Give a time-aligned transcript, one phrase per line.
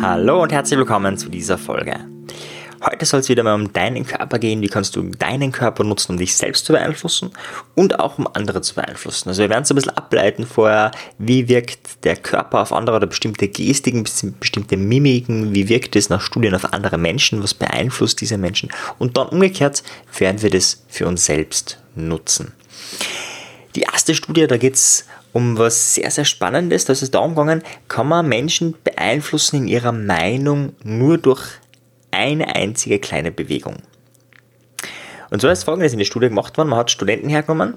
[0.00, 2.00] Hallo und herzlich willkommen zu dieser Folge.
[2.82, 4.62] Heute soll es wieder mal um deinen Körper gehen.
[4.62, 7.32] Wie kannst du deinen Körper nutzen, um dich selbst zu beeinflussen
[7.74, 9.28] und auch um andere zu beeinflussen.
[9.28, 13.06] Also wir werden es ein bisschen ableiten vorher, wie wirkt der Körper auf andere oder
[13.06, 14.04] bestimmte Gestiken,
[14.40, 19.18] bestimmte Mimiken, wie wirkt es nach Studien auf andere Menschen, was beeinflusst diese Menschen und
[19.18, 19.82] dann umgekehrt
[20.18, 22.54] werden wir das für uns selbst nutzen.
[23.74, 25.04] Die erste Studie, da geht es
[25.36, 26.86] um was sehr, sehr Spannendes.
[26.86, 31.42] Da ist es darum gegangen, kann man Menschen beeinflussen in ihrer Meinung nur durch
[32.10, 33.76] eine einzige kleine Bewegung.
[35.28, 36.70] Und so ist folgendes in der Studie gemacht worden.
[36.70, 37.74] Man hat Studenten hergenommen,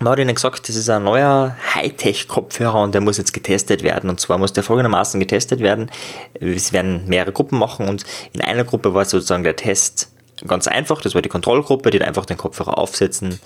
[0.00, 4.10] man hat ihnen gesagt, das ist ein neuer Hightech-Kopfhörer und der muss jetzt getestet werden.
[4.10, 5.92] Und zwar muss der folgendermaßen getestet werden.
[6.40, 10.10] Es werden mehrere Gruppen machen und in einer Gruppe war sozusagen der Test
[10.44, 11.00] ganz einfach.
[11.00, 13.38] Das war die Kontrollgruppe, die einfach den Kopfhörer aufsetzen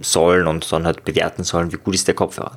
[0.00, 2.56] sollen und dann halt bewerten sollen, wie gut ist der Kopfhörer.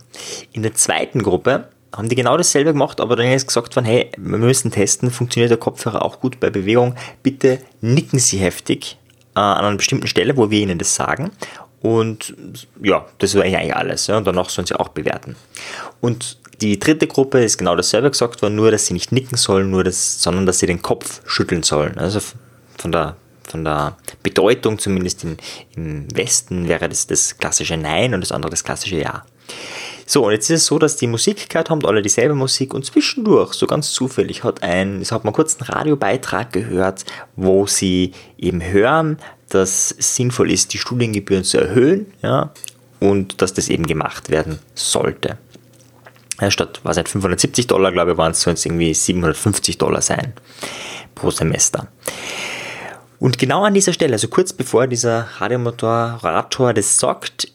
[0.51, 4.11] In der zweiten Gruppe haben die genau dasselbe gemacht, aber dann ist gesagt worden, hey,
[4.17, 6.95] wir müssen testen, funktioniert der Kopfhörer auch gut bei Bewegung.
[7.23, 8.97] Bitte nicken Sie heftig
[9.35, 11.31] äh, an einer bestimmten Stelle, wo wir Ihnen das sagen.
[11.81, 12.35] Und
[12.81, 14.07] ja, das war eigentlich alles.
[14.07, 14.17] Ja.
[14.17, 15.35] Und danach sollen Sie auch bewerten.
[16.01, 19.71] Und die dritte Gruppe ist genau dasselbe gesagt worden, nur dass sie nicht nicken sollen,
[19.71, 21.97] nur das, sondern dass sie den Kopf schütteln sollen.
[21.97, 22.19] Also
[22.77, 23.15] von der
[23.51, 25.37] von der Bedeutung, zumindest in,
[25.75, 29.25] im Westen, wäre das das klassische Nein und das andere das klassische Ja.
[30.05, 32.83] So, und jetzt ist es so, dass die Musik gehört haben, alle dieselbe Musik und
[32.83, 37.05] zwischendurch, so ganz zufällig, hat ein, es hat man kurz einen Radiobeitrag gehört,
[37.35, 42.51] wo sie eben hören, dass es sinnvoll ist, die Studiengebühren zu erhöhen, ja,
[42.99, 45.37] und dass das eben gemacht werden sollte.
[46.41, 50.33] Ja, statt, was nicht, 570 Dollar, glaube ich, waren es sonst irgendwie 750 Dollar sein
[51.13, 51.87] pro Semester.
[53.19, 57.51] Und genau an dieser Stelle, also kurz bevor dieser Radiomotorator das sagt,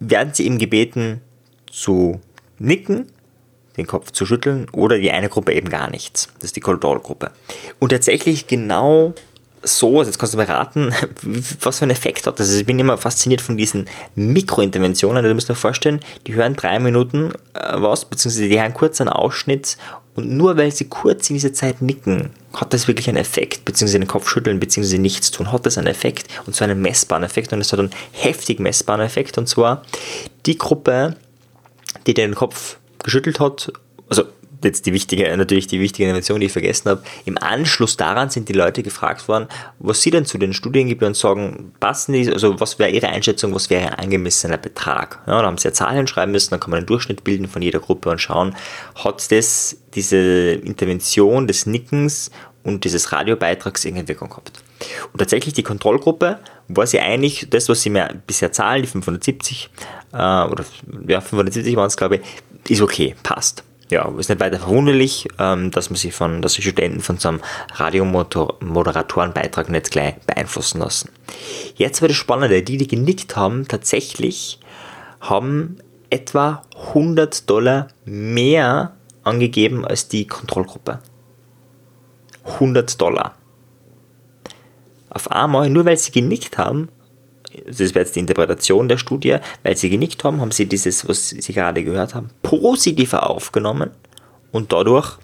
[0.00, 1.20] werden sie eben gebeten
[1.70, 2.20] zu
[2.58, 3.06] nicken,
[3.76, 6.28] den Kopf zu schütteln oder die eine Gruppe eben gar nichts.
[6.36, 7.32] Das ist die Kontrollgruppe.
[7.80, 9.14] Und tatsächlich genau
[9.62, 10.92] so, also jetzt kannst du mal raten,
[11.60, 12.48] was für einen Effekt hat das.
[12.48, 15.18] Also ich bin immer fasziniert von diesen Mikrointerventionen.
[15.18, 19.00] Also du musst dir vorstellen, die hören drei Minuten äh, was, beziehungsweise die hören kurz
[19.00, 19.76] einen Ausschnitt
[20.16, 23.98] und nur weil sie kurz in dieser Zeit nicken, hat das wirklich einen Effekt, beziehungsweise
[23.98, 26.28] den Kopf schütteln, beziehungsweise nichts tun, hat das einen Effekt?
[26.46, 27.52] Und zwar einen messbaren Effekt.
[27.52, 29.38] Und es hat einen heftig messbaren Effekt.
[29.38, 29.82] Und zwar
[30.46, 31.16] die Gruppe,
[32.06, 33.72] die den Kopf geschüttelt hat,
[34.08, 34.24] also
[34.64, 37.02] jetzt die wichtige, natürlich die wichtige Innovation, die ich vergessen habe.
[37.24, 39.48] Im Anschluss daran sind die Leute gefragt worden,
[39.78, 43.70] was sie denn zu den Studiengebühren sagen, passen die, also was wäre ihre Einschätzung, was
[43.70, 45.20] wäre ein angemessener Betrag?
[45.26, 47.62] Ja, da haben sie ja Zahlen schreiben müssen, dann kann man einen Durchschnitt bilden von
[47.62, 48.54] jeder Gruppe und schauen,
[48.94, 52.30] hat das, diese Intervention des Nickens
[52.62, 54.64] und dieses Radiobeitrags irgendeine Wirkung gehabt.
[55.12, 56.38] Und tatsächlich die Kontrollgruppe
[56.68, 59.70] war sie eigentlich, das, was sie mir bisher zahlen, die 570,
[60.12, 60.64] äh, oder
[61.06, 62.22] ja, 570 waren es, glaube ich,
[62.70, 66.64] ist okay, passt ja, ist nicht weiter verwunderlich, ähm, dass man sich von, dass sich
[66.64, 67.40] Studenten von so einem
[67.74, 71.10] Radiomoderatorenbeitrag nicht gleich beeinflussen lassen.
[71.76, 74.58] Jetzt wird das Spannende, die, die genickt haben, tatsächlich
[75.20, 75.78] haben
[76.10, 81.00] etwa 100 Dollar mehr angegeben als die Kontrollgruppe.
[82.44, 83.34] 100 Dollar.
[85.08, 86.88] Auf einmal, nur weil sie genickt haben,
[87.66, 91.30] das wäre jetzt die Interpretation der Studie, weil sie genickt haben, haben sie dieses, was
[91.30, 93.90] sie gerade gehört haben, positiver aufgenommen
[94.52, 95.18] und dadurch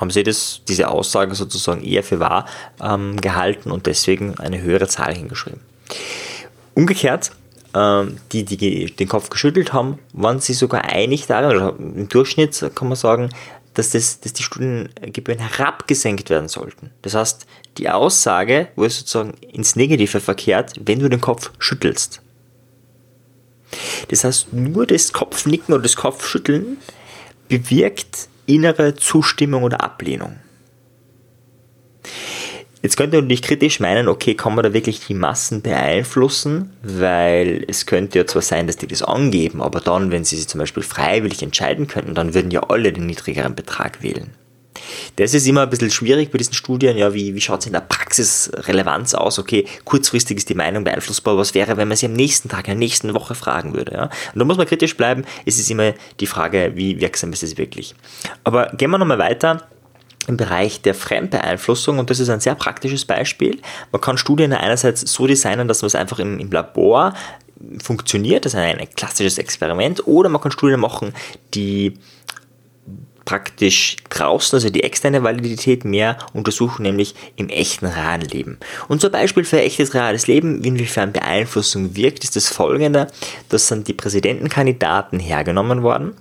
[0.00, 2.46] haben sie das, diese Aussage sozusagen eher für wahr
[2.82, 5.60] ähm, gehalten und deswegen eine höhere Zahl hingeschrieben.
[6.74, 7.32] Umgekehrt,
[7.74, 12.70] ähm, die, die den Kopf geschüttelt haben, waren sie sogar einig darin, oder im Durchschnitt
[12.74, 13.30] kann man sagen,
[13.76, 16.90] dass, das, dass die Studiengebühren herabgesenkt werden sollten.
[17.02, 22.22] Das heißt, die Aussage es sozusagen ins Negative verkehrt, wenn du den Kopf schüttelst.
[24.08, 26.78] Das heißt, nur das Kopfnicken oder das Kopfschütteln
[27.48, 30.38] bewirkt innere Zustimmung oder Ablehnung.
[32.86, 36.70] Jetzt könnte man natürlich kritisch meinen, okay, kann man da wirklich die Massen beeinflussen?
[36.84, 40.46] Weil es könnte ja zwar sein, dass die das angeben, aber dann, wenn sie sich
[40.46, 44.30] zum Beispiel freiwillig entscheiden könnten, dann würden ja alle den niedrigeren Betrag wählen.
[45.16, 46.96] Das ist immer ein bisschen schwierig bei diesen Studien.
[46.96, 49.40] Ja, wie, wie schaut es in der Praxis Relevanz aus?
[49.40, 51.36] Okay, kurzfristig ist die Meinung beeinflussbar.
[51.36, 53.94] Was wäre, wenn man sie am nächsten Tag, in der nächsten Woche fragen würde?
[53.94, 54.04] Ja?
[54.04, 55.24] Und da muss man kritisch bleiben.
[55.44, 57.96] Es ist immer die Frage, wie wirksam ist es wirklich.
[58.44, 59.66] Aber gehen wir nochmal weiter
[60.26, 63.60] im Bereich der Fremdbeeinflussung und das ist ein sehr praktisches Beispiel.
[63.92, 67.14] Man kann Studien einerseits so designen, dass man es einfach im, im Labor
[67.82, 71.14] funktioniert, das ist ein, ein klassisches Experiment, oder man kann Studien machen,
[71.54, 71.94] die
[73.26, 78.58] praktisch draußen, also die externe Validität mehr untersuchen, nämlich im echten realen Leben.
[78.88, 83.08] Und zum Beispiel für echtes reales Leben, inwiefern Beeinflussung wirkt, ist das folgende,
[83.48, 86.14] dass sind die Präsidentenkandidaten hergenommen worden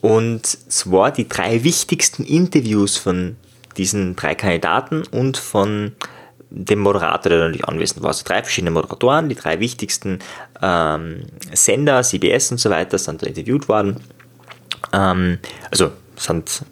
[0.00, 3.36] Und zwar die drei wichtigsten Interviews von
[3.76, 5.92] diesen drei Kandidaten und von
[6.50, 8.08] dem Moderator, der natürlich anwesend war.
[8.08, 10.20] Also drei verschiedene Moderatoren, die drei wichtigsten
[10.62, 11.22] ähm,
[11.52, 14.00] Sender, CBS und so weiter, sind da interviewt worden.
[14.92, 15.38] Ähm,
[15.70, 16.62] also sind,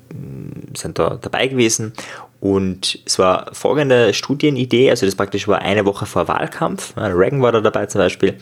[0.75, 1.93] sind da dabei gewesen.
[2.41, 6.94] Und es war folgende Studienidee, also das praktisch war eine Woche vor Wahlkampf.
[6.97, 8.37] Reagan war da dabei zum Beispiel.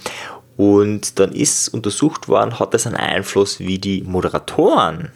[0.56, 5.10] Und dann ist untersucht worden, hat das einen Einfluss, wie die Moderatoren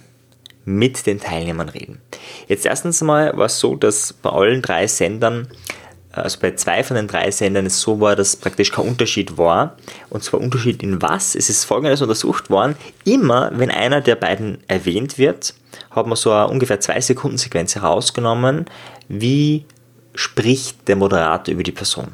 [0.65, 2.01] mit den Teilnehmern reden.
[2.49, 5.49] Jetzt erstens mal war es so, dass bei allen drei Sendern,
[6.11, 9.77] also bei zwei von den drei Sendern es so war, dass praktisch kein Unterschied war.
[10.11, 11.35] Und zwar Unterschied in was?
[11.37, 12.75] Es ist folgendes untersucht worden.
[13.05, 15.55] Immer wenn einer der beiden erwähnt wird,
[15.91, 18.65] hat man so eine ungefähr zwei Sekunden Sequenz herausgenommen,
[19.09, 19.67] wie
[20.15, 22.09] spricht der Moderator über die Person.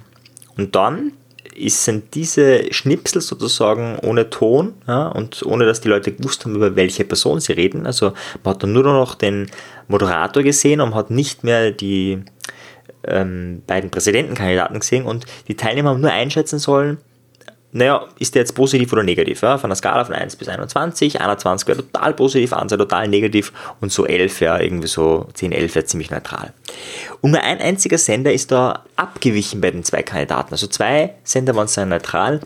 [0.59, 1.13] Und dann
[1.55, 6.55] ist, sind diese Schnipsel sozusagen ohne Ton ja, und ohne dass die Leute gewusst haben,
[6.55, 7.87] über welche Person sie reden.
[7.87, 8.13] Also
[8.43, 9.51] man hat dann nur noch den
[9.89, 12.23] Moderator gesehen und hat nicht mehr die
[13.05, 16.99] ähm, beiden Präsidentenkandidaten gesehen und die Teilnehmer haben nur einschätzen sollen,
[17.75, 19.41] naja, ist der jetzt positiv oder negativ?
[19.41, 19.57] Ja?
[19.57, 23.51] Von der Skala von 1 bis 21, 21 wäre total positiv, 1 wäre total negativ
[23.81, 26.53] und so 11 wäre irgendwie so, 10, 11 wäre ziemlich neutral.
[27.23, 30.53] Und nur ein einziger Sender ist da abgewichen bei den zwei Kandidaten.
[30.53, 32.41] Also zwei Sender waren sehr neutral,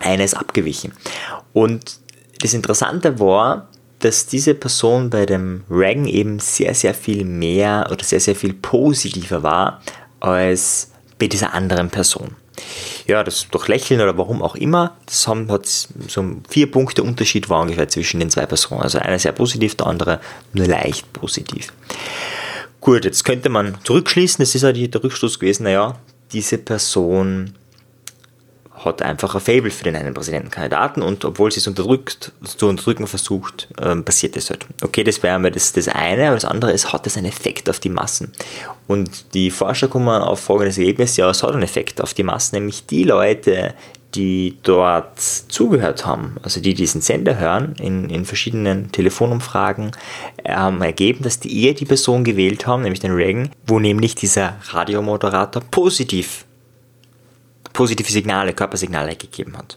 [0.00, 0.92] einer ist abgewichen.
[1.52, 1.98] Und
[2.40, 3.68] das Interessante war,
[3.98, 8.52] dass diese Person bei dem Reagan eben sehr, sehr viel mehr oder sehr, sehr viel
[8.52, 9.82] positiver war
[10.20, 12.36] als bei dieser anderen Person
[13.06, 17.48] ja, das durch Lächeln oder warum auch immer, das haben, hat so vier Punkte Unterschied
[17.48, 18.82] war ungefähr zwischen den zwei Personen.
[18.82, 20.20] Also einer sehr positiv, der andere
[20.52, 21.72] nur leicht positiv.
[22.80, 25.98] Gut, jetzt könnte man zurückschließen, das ist ja der Rückschluss gewesen, naja,
[26.32, 27.54] diese Person
[28.84, 33.06] hat einfach ein Fable für den einen Präsidentenkandidaten und obwohl sie es unterdrückt, zu unterdrücken
[33.06, 34.66] versucht, ähm, passiert es halt.
[34.82, 37.70] Okay, das wäre einmal das, das eine, aber das andere ist, hat es einen Effekt
[37.70, 38.32] auf die Massen.
[38.86, 42.56] Und die Forscher kommen auf folgendes Ergebnis, ja, es hat einen Effekt auf die Massen,
[42.56, 43.74] nämlich die Leute,
[44.14, 49.92] die dort zugehört haben, also die diesen Sender hören, in, in verschiedenen Telefonumfragen,
[50.46, 54.54] haben ergeben, dass die eher die Person gewählt haben, nämlich den Reagan, wo nämlich dieser
[54.70, 56.44] Radiomoderator positiv
[57.74, 59.76] positive Signale, Körpersignale gegeben hat.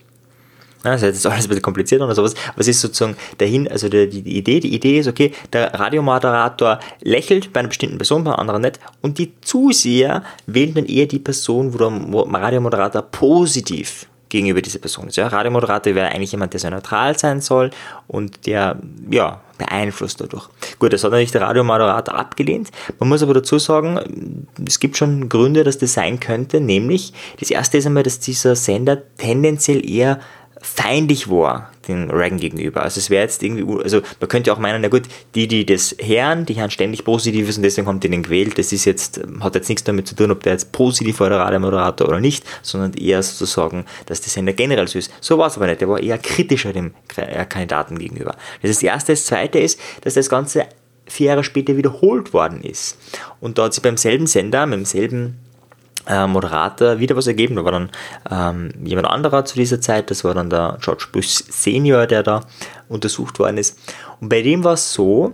[0.85, 2.33] Ja, das ist jetzt alles ein bisschen komplizierter oder sowas.
[2.55, 4.61] Was ist sozusagen dahin, also die, die, Idee?
[4.61, 8.79] Die Idee ist, okay, der Radiomoderator lächelt bei einer bestimmten Person, bei einer anderen nicht,
[9.01, 15.07] und die Zuseher wählen dann eher die Person, wo der Radiomoderator positiv gegenüber dieser Person
[15.07, 15.18] ist.
[15.18, 17.71] Ja, Radiomoderator wäre eigentlich jemand, der sehr neutral sein soll
[18.07, 18.77] und der,
[19.09, 20.50] ja, beeinflusst dadurch.
[20.79, 22.69] Gut, das hat natürlich der Radiomoderator abgelehnt.
[23.00, 27.50] Man muss aber dazu sagen, es gibt schon Gründe, dass das sein könnte, nämlich das
[27.50, 30.19] erste ist einmal, dass dieser Sender tendenziell eher
[30.62, 32.81] feindlich war den Reagan gegenüber.
[32.81, 35.04] Also es wäre jetzt irgendwie, also man könnte auch meinen, na gut,
[35.36, 38.57] die, die das hören, die hören ständig Positives und deswegen haben die den gewählt.
[38.57, 41.39] Das ist jetzt, hat jetzt nichts damit zu tun, ob der jetzt positiv war, der
[41.39, 45.12] Radiomoderator oder nicht, sondern eher sozusagen, dass der Sender generell so ist.
[45.21, 45.81] So war es aber nicht.
[45.81, 46.94] Der war eher kritischer dem
[47.50, 48.36] Kandidaten gegenüber.
[48.62, 49.13] Das ist das Erste.
[49.13, 50.65] Das Zweite ist, dass das Ganze
[51.06, 52.98] vier Jahre später wiederholt worden ist.
[53.39, 55.46] Und da hat sich beim selben Sender, mit demselben äh,
[56.27, 57.56] Moderator wieder was ergeben.
[57.56, 57.89] Da war dann
[58.30, 62.42] ähm, jemand anderer zu dieser Zeit, das war dann der George Bush Senior, der da
[62.89, 63.77] untersucht worden ist.
[64.21, 65.33] Und bei dem war es so,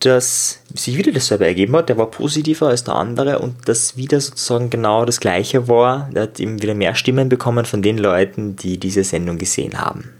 [0.00, 4.20] dass sich wieder dasselbe ergeben hat, der war positiver als der andere und das wieder
[4.20, 6.10] sozusagen genau das gleiche war.
[6.12, 10.10] Der hat eben wieder mehr Stimmen bekommen von den Leuten, die diese Sendung gesehen haben.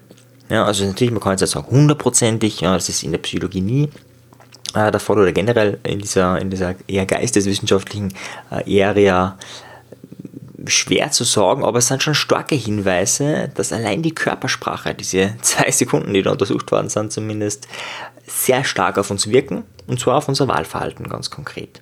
[0.49, 3.89] Ja, also natürlich, man kann jetzt sagen, hundertprozentig, ja, das ist in der Psychologie nie
[4.77, 8.13] äh, Fall oder generell in dieser, in dieser eher geisteswissenschaftlichen
[8.51, 9.39] äh, Area
[10.67, 15.71] schwer zu sagen, aber es sind schon starke Hinweise, dass allein die Körpersprache, diese zwei
[15.71, 17.69] Sekunden, die da untersucht worden sind, zumindest
[18.27, 21.81] sehr stark auf uns wirken und zwar auf unser Wahlverhalten ganz konkret.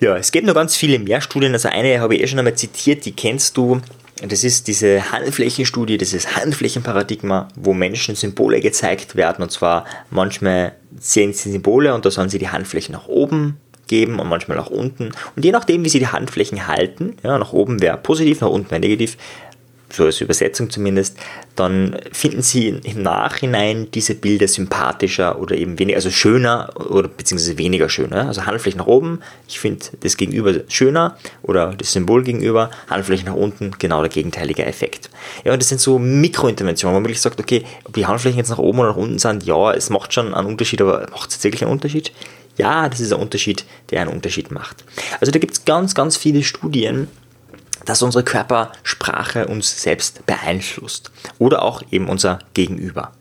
[0.00, 2.54] Ja, es gibt noch ganz viele mehr Studien, also eine habe ich eh schon einmal
[2.54, 3.80] zitiert, die kennst du,
[4.26, 9.42] das ist diese Handflächenstudie, dieses Handflächenparadigma, wo Menschen Symbole gezeigt werden.
[9.42, 14.20] Und zwar manchmal sehen sie Symbole und da sollen sie die Handflächen nach oben geben
[14.20, 15.12] und manchmal nach unten.
[15.34, 18.70] Und je nachdem, wie sie die Handflächen halten, ja, nach oben wäre positiv, nach unten
[18.70, 19.16] wäre negativ,
[19.90, 21.16] so als Übersetzung zumindest,
[21.56, 27.58] dann finden Sie im Nachhinein diese Bilder sympathischer oder eben weniger, also schöner oder beziehungsweise
[27.58, 28.26] weniger schöner.
[28.28, 33.34] Also Handfläche nach oben, ich finde das Gegenüber schöner oder das Symbol gegenüber, Handfläche nach
[33.34, 35.10] unten, genau der gegenteilige Effekt.
[35.44, 38.50] Ja, und das sind so Mikrointerventionen, wo man wirklich sagt, okay, ob die Handflächen jetzt
[38.50, 41.42] nach oben oder nach unten sind, ja, es macht schon einen Unterschied, aber macht es
[41.42, 42.12] wirklich einen Unterschied?
[42.58, 44.84] Ja, das ist ein Unterschied, der einen Unterschied macht.
[45.20, 47.08] Also da gibt es ganz, ganz viele Studien,
[47.88, 53.12] dass unsere Körpersprache uns selbst beeinflusst oder auch eben unser Gegenüber.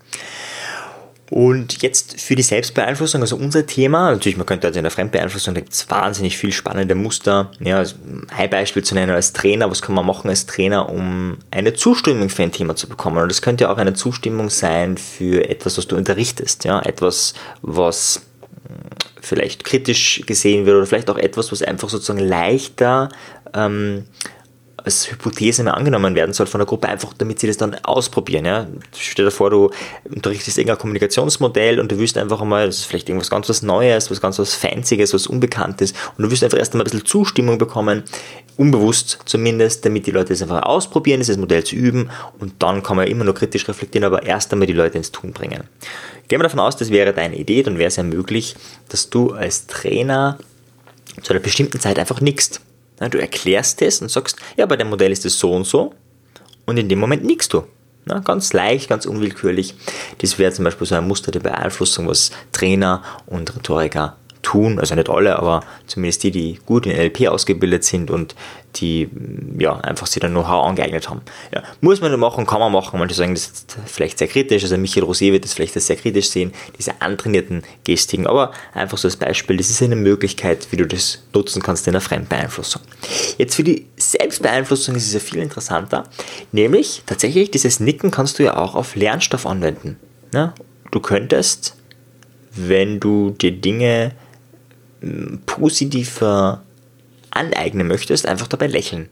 [1.30, 5.54] Und jetzt für die Selbstbeeinflussung, also unser Thema, natürlich, man könnte also in der Fremdbeeinflussung,
[5.54, 7.52] da gibt es wahnsinnig viel spannende Muster.
[7.60, 7.96] Ja, also
[8.36, 12.30] ein Beispiel zu nennen als Trainer, was kann man machen als Trainer, um eine Zustimmung
[12.30, 13.18] für ein Thema zu bekommen?
[13.18, 18.22] Und das könnte auch eine Zustimmung sein für etwas, was du unterrichtest, ja, etwas, was
[18.68, 18.76] hm,
[19.22, 23.10] vielleicht kritisch gesehen wird oder vielleicht auch etwas, was einfach sozusagen leichter
[23.54, 24.06] ähm,
[24.88, 28.46] als Hypothese mehr angenommen werden soll von der Gruppe, einfach damit sie das dann ausprobieren.
[28.46, 28.68] Ja.
[28.96, 29.70] Stell dir vor, du
[30.10, 34.10] unterrichtest irgendein Kommunikationsmodell und du willst einfach einmal, das ist vielleicht irgendwas ganz was Neues,
[34.10, 37.58] was ganz was Fancyes, was Unbekanntes und du willst einfach erst einmal ein bisschen Zustimmung
[37.58, 38.04] bekommen,
[38.58, 42.98] unbewusst zumindest, damit die Leute es einfach ausprobieren, dieses Modell zu üben und dann kann
[42.98, 45.64] man immer nur kritisch reflektieren, aber erst einmal die Leute ins Tun bringen.
[46.28, 48.56] Gehen wir davon aus, das wäre deine Idee, dann wäre es ja möglich,
[48.90, 50.38] dass du als Trainer
[51.22, 52.62] zu einer bestimmten Zeit einfach nickst.
[53.00, 55.94] Du erklärst es und sagst, ja, bei dem Modell ist es so und so
[56.66, 57.64] und in dem Moment nickst du.
[58.06, 59.76] Na, ganz leicht, ganz unwillkürlich.
[60.20, 64.96] Das wäre zum Beispiel so ein Muster der Beeinflussung, was Trainer und Rhetoriker tun, also
[64.96, 68.36] nicht alle, aber zumindest die, die gut in NLP ausgebildet sind und
[68.76, 69.10] die
[69.58, 71.22] ja, einfach sich dann Know-how angeeignet haben.
[71.54, 73.00] Ja, muss man machen, kann man machen.
[73.00, 76.30] Manche sagen, das ist vielleicht sehr kritisch, also Michael Rosé wird das vielleicht sehr kritisch
[76.30, 80.86] sehen, diese antrainierten Gestiken, aber einfach so als Beispiel, das ist eine Möglichkeit, wie du
[80.86, 82.82] das nutzen kannst in der Fremdbeeinflussung.
[83.38, 86.04] Jetzt für die Selbstbeeinflussung ist es ja viel interessanter,
[86.52, 89.98] nämlich tatsächlich dieses Nicken kannst du ja auch auf Lernstoff anwenden.
[90.34, 90.54] Ja,
[90.92, 91.76] du könntest,
[92.54, 94.12] wenn du dir Dinge
[95.46, 96.64] positiver
[97.32, 99.10] aneignen möchtest, einfach dabei lächeln.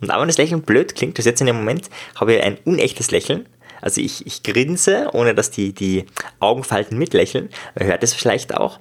[0.00, 2.58] Und auch wenn das Lächeln blöd klingt, das jetzt in dem Moment habe ich ein
[2.64, 3.46] unechtes Lächeln.
[3.80, 6.06] Also ich, ich grinse, ohne dass die, die
[6.40, 7.50] Augenfalten mitlächeln.
[7.78, 8.78] Man hört es vielleicht auch.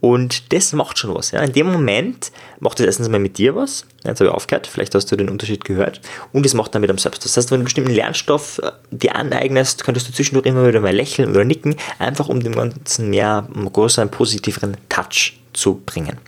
[0.00, 1.30] Und das macht schon was.
[1.30, 1.40] Ja.
[1.42, 3.86] In dem Moment macht es erstens mal mit dir was.
[4.04, 6.00] Jetzt habe ich aufgehört, vielleicht hast du den Unterschied gehört.
[6.32, 7.24] Und es macht dann mit dem Selbst.
[7.24, 10.80] Das heißt, wenn du einen bestimmten Lernstoff äh, dir aneignest, könntest du zwischendurch immer wieder
[10.80, 16.18] mal lächeln oder nicken, einfach um dem Ganzen mehr, um größeren, positiveren Touch zu bringen.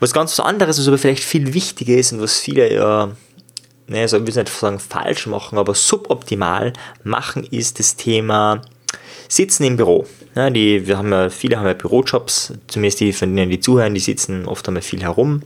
[0.00, 3.10] Was ganz anderes, was aber vielleicht viel wichtiger ist und was viele ja,
[3.86, 6.72] ne, also ich will nicht sagen falsch machen, aber suboptimal
[7.04, 8.62] machen, ist das Thema
[9.28, 10.06] Sitzen im Büro.
[10.34, 13.94] Ja, die, wir haben ja, viele haben ja Bürojobs, zumindest die von denen, die zuhören,
[13.94, 15.42] die sitzen oft einmal viel herum.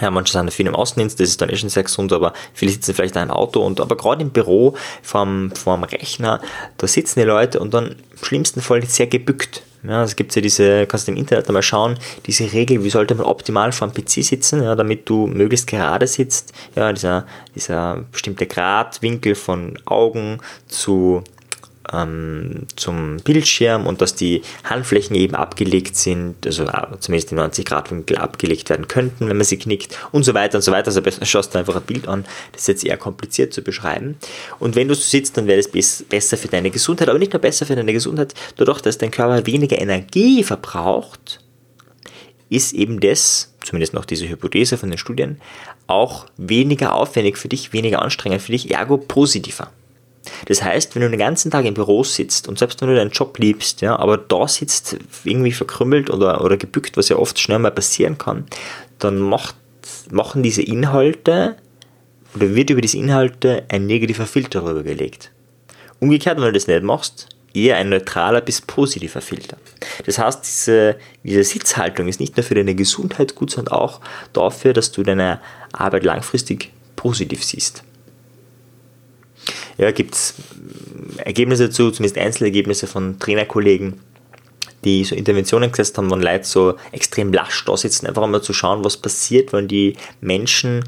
[0.00, 2.72] Ja, manche sind viel im Außendienst, das ist dann eh schon sehr gesund, aber viele
[2.72, 6.40] sitzen vielleicht in einem Auto und aber gerade im Büro vorm, vorm Rechner,
[6.78, 9.62] da sitzen die Leute und dann im schlimmsten Fall sehr gebückt.
[9.84, 13.16] Ja, es gibt ja diese, kannst du im Internet einmal schauen, diese Regel, wie sollte
[13.16, 16.52] man optimal vor dem PC sitzen, ja, damit du möglichst gerade sitzt.
[16.76, 21.24] Ja, dieser, dieser bestimmte Gradwinkel von Augen zu
[21.92, 27.64] ähm, zum Bildschirm und dass die Handflächen eben abgelegt sind, also äh, zumindest in 90
[27.64, 30.88] Grad Winkel abgelegt werden könnten, wenn man sie knickt und so weiter und so weiter.
[30.88, 32.24] Also besser schaust du einfach ein Bild an.
[32.52, 34.16] Das ist jetzt eher kompliziert zu beschreiben.
[34.58, 37.40] Und wenn du so sitzt, dann wäre das besser für deine Gesundheit, aber nicht nur
[37.40, 41.40] besser für deine Gesundheit, dadurch, dass dein Körper weniger Energie verbraucht,
[42.48, 45.40] ist eben das, zumindest noch diese Hypothese von den Studien,
[45.86, 49.70] auch weniger aufwendig für dich, weniger anstrengend für dich, ergo positiver.
[50.46, 53.10] Das heißt, wenn du den ganzen Tag im Büro sitzt und selbst wenn du deinen
[53.10, 57.58] Job liebst, ja, aber da sitzt irgendwie verkrümmelt oder, oder gebückt, was ja oft schnell
[57.58, 58.46] mal passieren kann,
[58.98, 59.56] dann macht,
[60.10, 61.56] machen diese Inhalte
[62.34, 65.32] oder wird über diese Inhalte ein negativer Filter darüber gelegt.
[66.00, 69.58] Umgekehrt, wenn du das nicht machst, eher ein neutraler bis positiver Filter.
[70.06, 74.00] Das heißt, diese, diese Sitzhaltung ist nicht nur für deine Gesundheit gut, sondern auch
[74.32, 75.40] dafür, dass du deine
[75.72, 77.84] Arbeit langfristig positiv siehst
[79.82, 80.34] ja, gibt es
[81.18, 84.00] Ergebnisse dazu, zumindest Einzelergebnisse von Trainerkollegen,
[84.84, 88.52] die so Interventionen gesetzt haben, wenn Leute so extrem lasch da sitzen, einfach mal zu
[88.52, 90.84] schauen, was passiert, wenn die Menschen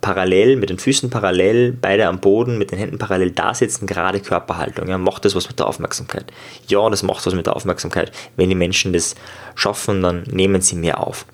[0.00, 4.20] parallel, mit den Füßen parallel, beide am Boden, mit den Händen parallel da sitzen, gerade
[4.20, 4.88] Körperhaltung.
[4.88, 6.32] Ja, macht das was mit der Aufmerksamkeit?
[6.66, 8.10] Ja, das macht was mit der Aufmerksamkeit.
[8.36, 9.14] Wenn die Menschen das
[9.54, 11.24] schaffen, dann nehmen sie mehr auf.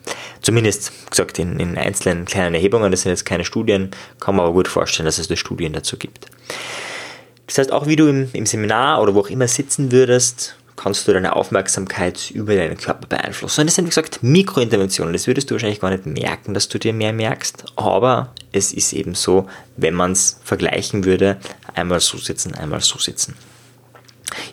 [0.42, 3.90] Zumindest gesagt in, in einzelnen kleinen Erhebungen, das sind jetzt keine Studien,
[4.21, 6.26] kann man aber gut vorstellen, dass es da Studien dazu gibt.
[7.52, 11.06] Das heißt, auch wie du im, im Seminar oder wo auch immer sitzen würdest, kannst
[11.06, 13.61] du deine Aufmerksamkeit über deinen Körper beeinflussen.
[13.61, 15.12] Und das sind, wie gesagt, Mikrointerventionen.
[15.12, 17.64] Das würdest du wahrscheinlich gar nicht merken, dass du dir mehr merkst.
[17.76, 21.37] Aber es ist eben so, wenn man es vergleichen würde,
[21.75, 23.35] einmal so sitzen, einmal so sitzen.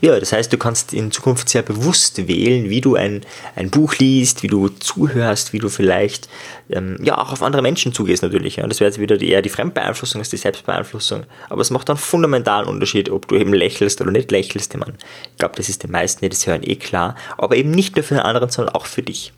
[0.01, 3.25] Ja, das heißt, du kannst in Zukunft sehr bewusst wählen, wie du ein,
[3.55, 6.29] ein Buch liest, wie du zuhörst, wie du vielleicht
[6.69, 8.55] ähm, ja auch auf andere Menschen zugehst natürlich.
[8.57, 8.67] Ja.
[8.67, 11.25] Das wäre jetzt wieder eher die Fremdbeeinflussung als die Selbstbeeinflussung.
[11.49, 14.73] Aber es macht einen fundamentalen Unterschied, ob du eben lächelst oder nicht lächelst.
[14.73, 14.93] Ich, meine,
[15.31, 17.15] ich glaube, das ist den meisten, die das hören, eh klar.
[17.37, 19.33] Aber eben nicht nur für den anderen, sondern auch für dich.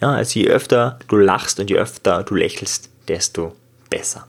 [0.00, 3.54] Ja, also je öfter du lachst und je öfter du lächelst, desto
[3.90, 4.26] besser.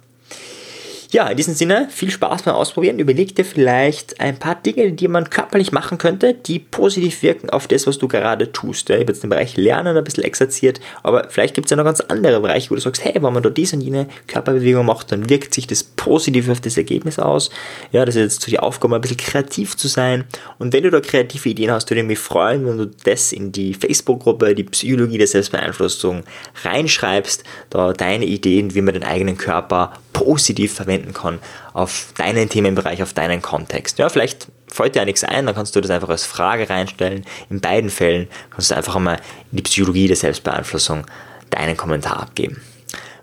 [1.14, 2.98] Ja, in diesem Sinne, viel Spaß beim Ausprobieren.
[2.98, 7.68] Überleg dir vielleicht ein paar Dinge, die man körperlich machen könnte, die positiv wirken auf
[7.68, 8.90] das, was du gerade tust.
[8.90, 11.84] ich habe jetzt den Bereich Lernen ein bisschen exerziert, aber vielleicht gibt es ja noch
[11.84, 15.12] ganz andere Bereiche, wo du sagst, hey, wenn man da diese und jene Körperbewegung macht,
[15.12, 17.50] dann wirkt sich das positiv auf das Ergebnis aus.
[17.92, 20.24] Ja, das ist jetzt so die Aufgabe, ein bisschen kreativ zu sein.
[20.60, 23.52] Und wenn du da kreative Ideen hast, würde ich mich freuen, wenn du das in
[23.52, 26.24] die Facebook-Gruppe, die Psychologie der Selbstbeeinflussung
[26.64, 31.40] reinschreibst, da deine Ideen, wie man den eigenen Körper positiv verwenden kann
[31.74, 34.00] auf deinen Themenbereich, auf deinen Kontext.
[34.00, 37.26] Ja, vielleicht fällt dir ja nichts ein, dann kannst du das einfach als Frage reinstellen.
[37.50, 39.18] In beiden Fällen kannst du einfach einmal
[39.52, 41.06] in die Psychologie der Selbstbeeinflussung
[41.50, 42.62] deinen Kommentar abgeben.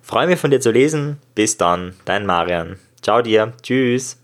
[0.03, 1.19] Freue mich von dir zu lesen.
[1.35, 2.79] Bis dann, dein Marian.
[3.03, 3.53] Ciao dir.
[3.63, 4.19] Tschüss.